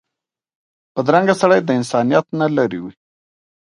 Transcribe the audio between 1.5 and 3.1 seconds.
د انسانیت نه لرې وي